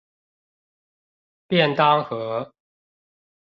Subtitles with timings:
[1.47, 2.51] 便當盒